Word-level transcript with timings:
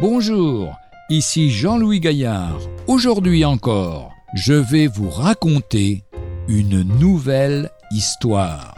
Bonjour, 0.00 0.78
ici 1.10 1.50
Jean-Louis 1.50 2.00
Gaillard. 2.00 2.58
Aujourd'hui 2.86 3.44
encore, 3.44 4.14
je 4.32 4.54
vais 4.54 4.86
vous 4.86 5.10
raconter 5.10 6.04
une 6.48 6.80
nouvelle 6.98 7.68
histoire. 7.90 8.74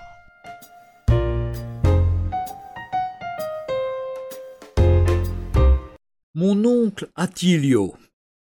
Mon 6.35 6.64
oncle 6.64 7.08
Attilio. 7.14 7.95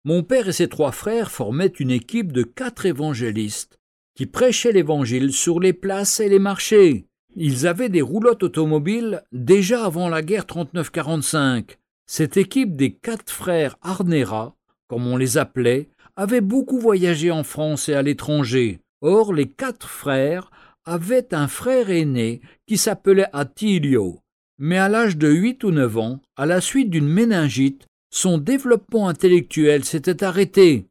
Mon 0.05 0.22
père 0.22 0.50
et 0.50 0.52
ses 0.52 0.69
trois 0.69 0.92
frères 0.92 1.30
formaient 1.30 1.69
une 1.69 1.91
équipe 1.91 2.32
de 2.32 2.42
quatre 2.42 2.84
évangélistes 2.84 3.78
qui 4.14 4.27
prêchaient 4.27 4.72
l'évangile 4.72 5.32
sur 5.32 5.58
les 5.58 5.72
places 5.72 6.20
et 6.20 6.28
les 6.28 6.38
marchés. 6.38 7.06
Ils 7.34 7.66
avaient 7.66 7.88
des 7.88 8.02
roulottes 8.02 8.42
automobiles 8.42 9.22
déjà 9.32 9.86
avant 9.86 10.10
la 10.10 10.20
guerre 10.20 10.44
39-45. 10.44 11.78
Cette 12.10 12.38
équipe 12.38 12.74
des 12.74 12.94
quatre 12.94 13.30
frères 13.30 13.76
Arnera, 13.82 14.56
comme 14.88 15.06
on 15.06 15.18
les 15.18 15.36
appelait, 15.36 15.90
avait 16.16 16.40
beaucoup 16.40 16.80
voyagé 16.80 17.30
en 17.30 17.44
France 17.44 17.90
et 17.90 17.94
à 17.94 18.00
l'étranger. 18.00 18.80
Or, 19.02 19.34
les 19.34 19.50
quatre 19.50 19.86
frères 19.86 20.50
avaient 20.86 21.34
un 21.34 21.48
frère 21.48 21.90
aîné 21.90 22.40
qui 22.66 22.78
s'appelait 22.78 23.28
Attilio. 23.34 24.20
Mais 24.58 24.78
à 24.78 24.88
l'âge 24.88 25.18
de 25.18 25.28
huit 25.28 25.62
ou 25.64 25.70
neuf 25.70 25.98
ans, 25.98 26.22
à 26.36 26.46
la 26.46 26.62
suite 26.62 26.88
d'une 26.88 27.06
méningite, 27.06 27.86
son 28.10 28.38
développement 28.38 29.10
intellectuel 29.10 29.84
s'était 29.84 30.24
arrêté. 30.24 30.88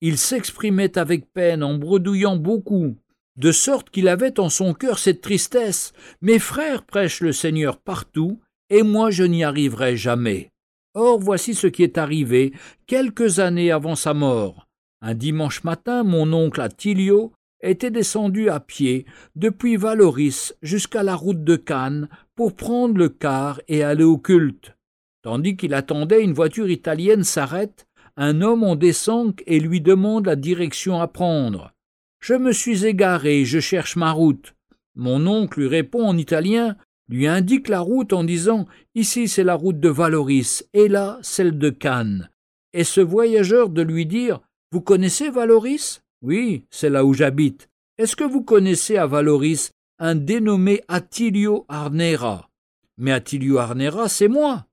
Il 0.00 0.18
s'exprimait 0.18 0.98
avec 0.98 1.32
peine 1.32 1.62
en 1.62 1.78
bredouillant 1.78 2.36
beaucoup, 2.36 2.96
de 3.36 3.52
sorte 3.52 3.90
qu'il 3.90 4.08
avait 4.08 4.40
en 4.40 4.48
son 4.48 4.74
cœur 4.74 4.98
cette 4.98 5.20
tristesse. 5.20 5.92
Mes 6.20 6.40
frères 6.40 6.82
prêchent 6.82 7.20
le 7.20 7.32
Seigneur 7.32 7.78
partout, 7.78 8.40
et 8.70 8.82
moi 8.82 9.10
je 9.10 9.24
n'y 9.24 9.44
arriverai 9.44 9.96
jamais. 9.96 10.50
Or 10.94 11.18
voici 11.18 11.54
ce 11.54 11.66
qui 11.66 11.82
est 11.82 11.98
arrivé 11.98 12.52
quelques 12.86 13.38
années 13.38 13.70
avant 13.70 13.94
sa 13.94 14.14
mort. 14.14 14.66
Un 15.00 15.14
dimanche 15.14 15.62
matin, 15.64 16.02
mon 16.02 16.32
oncle 16.32 16.60
Attilio 16.60 17.32
était 17.60 17.90
descendu 17.90 18.48
à 18.50 18.60
pied 18.60 19.06
depuis 19.36 19.76
Valoris 19.76 20.54
jusqu'à 20.62 21.02
la 21.02 21.14
route 21.14 21.44
de 21.44 21.56
Cannes 21.56 22.08
pour 22.34 22.54
prendre 22.54 22.96
le 22.96 23.08
car 23.08 23.60
et 23.68 23.82
aller 23.82 24.04
au 24.04 24.18
culte. 24.18 24.76
Tandis 25.22 25.56
qu'il 25.56 25.74
attendait, 25.74 26.22
une 26.22 26.32
voiture 26.32 26.70
italienne 26.70 27.24
s'arrête, 27.24 27.86
un 28.16 28.40
homme 28.40 28.64
en 28.64 28.76
descend 28.76 29.34
et 29.46 29.60
lui 29.60 29.80
demande 29.80 30.26
la 30.26 30.36
direction 30.36 31.00
à 31.00 31.08
prendre. 31.08 31.72
Je 32.20 32.34
me 32.34 32.52
suis 32.52 32.84
égaré, 32.84 33.44
je 33.44 33.60
cherche 33.60 33.96
ma 33.96 34.12
route. 34.12 34.54
Mon 34.96 35.26
oncle 35.26 35.60
lui 35.60 35.68
répond 35.68 36.04
en 36.04 36.16
italien, 36.16 36.76
lui 37.08 37.26
indique 37.26 37.68
la 37.68 37.80
route 37.80 38.12
en 38.12 38.24
disant 38.24 38.66
Ici 38.94 39.28
c'est 39.28 39.44
la 39.44 39.54
route 39.54 39.80
de 39.80 39.88
Valoris, 39.88 40.64
et 40.72 40.88
là 40.88 41.18
celle 41.22 41.58
de 41.58 41.70
Cannes. 41.70 42.30
Et 42.72 42.84
ce 42.84 43.00
voyageur 43.00 43.70
de 43.70 43.82
lui 43.82 44.06
dire 44.06 44.40
Vous 44.72 44.80
connaissez 44.80 45.30
Valoris? 45.30 46.02
Oui, 46.22 46.64
c'est 46.70 46.90
là 46.90 47.04
où 47.04 47.14
j'habite. 47.14 47.68
Est-ce 47.96 48.16
que 48.16 48.24
vous 48.24 48.42
connaissez 48.42 48.96
à 48.96 49.06
Valoris 49.06 49.70
un 49.98 50.14
dénommé 50.14 50.82
Attilio 50.88 51.64
Arnera? 51.68 52.50
Mais 52.96 53.12
Attilio 53.12 53.58
Arnera, 53.58 54.08
c'est 54.08 54.28
moi. 54.28 54.66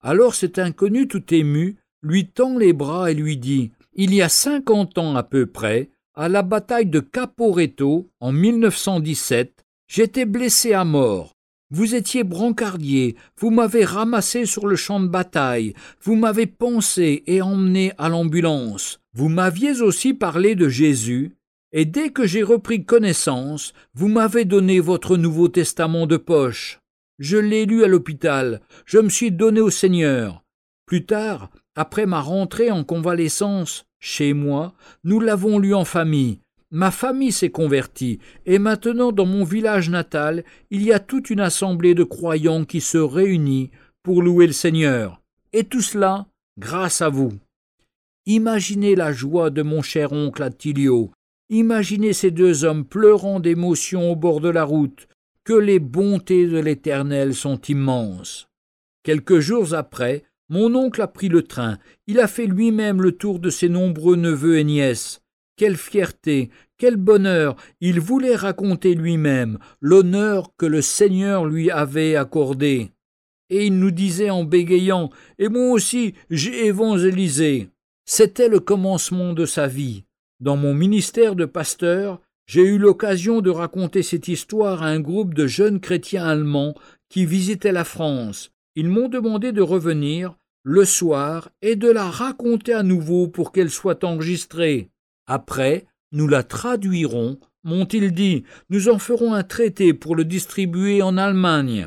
Alors 0.00 0.34
cet 0.34 0.58
inconnu 0.58 1.08
tout 1.08 1.34
ému 1.34 1.76
lui 2.02 2.26
tend 2.28 2.56
les 2.56 2.72
bras 2.72 3.10
et 3.10 3.14
lui 3.14 3.36
dit 3.36 3.72
Il 3.94 4.14
y 4.14 4.22
a 4.22 4.28
cinquante 4.28 4.98
ans 4.98 5.16
à 5.16 5.22
peu 5.22 5.46
près, 5.46 5.90
à 6.14 6.28
la 6.28 6.42
bataille 6.42 6.86
de 6.86 7.00
Caporetto, 7.00 8.10
en 8.20 8.32
1917, 8.32 9.64
j'étais 9.86 10.24
blessé 10.24 10.72
à 10.72 10.84
mort. 10.84 11.37
Vous 11.70 11.94
étiez 11.94 12.24
brancardier, 12.24 13.16
vous 13.38 13.50
m'avez 13.50 13.84
ramassé 13.84 14.46
sur 14.46 14.66
le 14.66 14.74
champ 14.74 15.00
de 15.00 15.08
bataille, 15.08 15.74
vous 16.00 16.16
m'avez 16.16 16.46
pensé 16.46 17.22
et 17.26 17.42
emmené 17.42 17.92
à 17.98 18.08
l'ambulance. 18.08 19.00
Vous 19.12 19.28
m'aviez 19.28 19.82
aussi 19.82 20.14
parlé 20.14 20.54
de 20.54 20.70
Jésus, 20.70 21.36
et 21.72 21.84
dès 21.84 22.08
que 22.08 22.26
j'ai 22.26 22.42
repris 22.42 22.86
connaissance, 22.86 23.74
vous 23.92 24.08
m'avez 24.08 24.46
donné 24.46 24.80
votre 24.80 25.18
Nouveau 25.18 25.48
Testament 25.48 26.06
de 26.06 26.16
poche. 26.16 26.80
Je 27.18 27.36
l'ai 27.36 27.66
lu 27.66 27.84
à 27.84 27.88
l'hôpital, 27.88 28.62
je 28.86 28.98
me 28.98 29.10
suis 29.10 29.30
donné 29.30 29.60
au 29.60 29.70
Seigneur. 29.70 30.42
Plus 30.86 31.04
tard, 31.04 31.50
après 31.74 32.06
ma 32.06 32.22
rentrée 32.22 32.70
en 32.70 32.82
convalescence, 32.82 33.84
chez 34.00 34.32
moi, 34.32 34.72
nous 35.04 35.20
l'avons 35.20 35.58
lu 35.58 35.74
en 35.74 35.84
famille. 35.84 36.40
Ma 36.70 36.90
famille 36.90 37.32
s'est 37.32 37.50
convertie, 37.50 38.18
et 38.44 38.58
maintenant 38.58 39.10
dans 39.10 39.24
mon 39.24 39.44
village 39.44 39.88
natal, 39.88 40.44
il 40.70 40.82
y 40.82 40.92
a 40.92 40.98
toute 40.98 41.30
une 41.30 41.40
assemblée 41.40 41.94
de 41.94 42.04
croyants 42.04 42.64
qui 42.64 42.82
se 42.82 42.98
réunit 42.98 43.70
pour 44.02 44.22
louer 44.22 44.46
le 44.46 44.52
Seigneur. 44.52 45.22
Et 45.54 45.64
tout 45.64 45.80
cela 45.80 46.26
grâce 46.58 47.00
à 47.00 47.08
vous. 47.08 47.32
Imaginez 48.26 48.94
la 48.94 49.12
joie 49.12 49.48
de 49.48 49.62
mon 49.62 49.80
cher 49.80 50.12
oncle 50.12 50.42
Attilio. 50.42 51.10
Imaginez 51.48 52.12
ces 52.12 52.30
deux 52.30 52.64
hommes 52.64 52.84
pleurant 52.84 53.40
d'émotion 53.40 54.12
au 54.12 54.16
bord 54.16 54.40
de 54.40 54.50
la 54.50 54.64
route. 54.64 55.08
Que 55.44 55.54
les 55.54 55.78
bontés 55.78 56.46
de 56.46 56.58
l'Éternel 56.58 57.34
sont 57.34 57.58
immenses. 57.62 58.48
Quelques 59.02 59.38
jours 59.38 59.72
après, 59.72 60.24
mon 60.50 60.74
oncle 60.74 61.00
a 61.00 61.08
pris 61.08 61.28
le 61.30 61.42
train, 61.42 61.78
il 62.06 62.20
a 62.20 62.26
fait 62.26 62.46
lui-même 62.46 63.00
le 63.00 63.12
tour 63.12 63.38
de 63.38 63.48
ses 63.48 63.70
nombreux 63.70 64.16
neveux 64.16 64.58
et 64.58 64.64
nièces. 64.64 65.22
Quelle 65.58 65.76
fierté, 65.76 66.50
quel 66.78 66.94
bonheur. 66.94 67.56
Il 67.80 67.98
voulait 67.98 68.36
raconter 68.36 68.94
lui-même 68.94 69.58
l'honneur 69.80 70.52
que 70.56 70.66
le 70.66 70.82
Seigneur 70.82 71.46
lui 71.46 71.68
avait 71.68 72.14
accordé. 72.14 72.92
Et 73.50 73.66
il 73.66 73.80
nous 73.80 73.90
disait 73.90 74.30
en 74.30 74.44
bégayant 74.44 75.10
Et 75.40 75.48
moi 75.48 75.72
aussi, 75.72 76.14
j'ai 76.30 76.66
évangélisé. 76.66 77.70
C'était 78.06 78.48
le 78.48 78.60
commencement 78.60 79.32
de 79.32 79.46
sa 79.46 79.66
vie. 79.66 80.04
Dans 80.38 80.56
mon 80.56 80.74
ministère 80.74 81.34
de 81.34 81.44
pasteur, 81.44 82.20
j'ai 82.46 82.62
eu 82.62 82.78
l'occasion 82.78 83.40
de 83.40 83.50
raconter 83.50 84.04
cette 84.04 84.28
histoire 84.28 84.84
à 84.84 84.86
un 84.86 85.00
groupe 85.00 85.34
de 85.34 85.48
jeunes 85.48 85.80
chrétiens 85.80 86.24
allemands 86.24 86.74
qui 87.08 87.26
visitaient 87.26 87.72
la 87.72 87.84
France. 87.84 88.52
Ils 88.76 88.88
m'ont 88.88 89.08
demandé 89.08 89.50
de 89.50 89.60
revenir 89.60 90.36
le 90.62 90.84
soir 90.84 91.50
et 91.62 91.74
de 91.74 91.90
la 91.90 92.08
raconter 92.08 92.74
à 92.74 92.84
nouveau 92.84 93.26
pour 93.26 93.50
qu'elle 93.50 93.70
soit 93.70 94.04
enregistrée. 94.04 94.90
Après, 95.28 95.86
nous 96.10 96.26
la 96.26 96.42
traduirons, 96.42 97.38
m'ont-ils 97.62 98.12
dit, 98.12 98.42
nous 98.68 98.88
en 98.88 98.98
ferons 98.98 99.34
un 99.34 99.44
traité 99.44 99.94
pour 99.94 100.16
le 100.16 100.24
distribuer 100.24 101.02
en 101.02 101.16
Allemagne. 101.16 101.86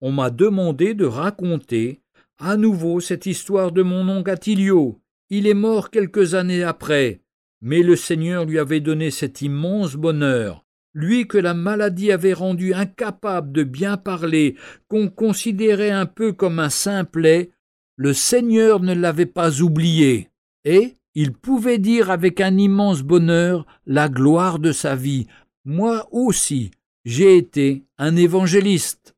On 0.00 0.10
m'a 0.10 0.30
demandé 0.30 0.94
de 0.94 1.04
raconter 1.04 2.00
à 2.38 2.56
nouveau 2.56 2.98
cette 2.98 3.26
histoire 3.26 3.70
de 3.70 3.82
mon 3.82 4.08
oncle 4.08 4.30
Attilio. 4.30 5.00
Il 5.30 5.46
est 5.46 5.54
mort 5.54 5.90
quelques 5.90 6.34
années 6.34 6.64
après, 6.64 7.20
mais 7.60 7.84
le 7.84 7.94
Seigneur 7.94 8.44
lui 8.44 8.58
avait 8.58 8.80
donné 8.80 9.12
cet 9.12 9.42
immense 9.42 9.94
bonheur 9.94 10.64
lui 10.94 11.26
que 11.26 11.38
la 11.38 11.54
maladie 11.54 12.12
avait 12.12 12.32
rendu 12.32 12.72
incapable 12.72 13.52
de 13.52 13.64
bien 13.64 13.96
parler, 13.96 14.56
qu'on 14.88 15.08
considérait 15.08 15.90
un 15.90 16.06
peu 16.06 16.32
comme 16.32 16.60
un 16.60 16.70
simplet, 16.70 17.50
le 17.96 18.12
Seigneur 18.12 18.80
ne 18.80 18.94
l'avait 18.94 19.26
pas 19.26 19.60
oublié, 19.60 20.30
et 20.64 20.94
il 21.14 21.32
pouvait 21.32 21.78
dire 21.78 22.10
avec 22.10 22.40
un 22.40 22.58
immense 22.58 23.02
bonheur 23.02 23.64
la 23.86 24.08
gloire 24.08 24.58
de 24.58 24.72
sa 24.72 24.96
vie. 24.96 25.28
Moi 25.64 26.08
aussi, 26.10 26.72
j'ai 27.04 27.36
été 27.36 27.84
un 27.98 28.16
évangéliste. 28.16 29.14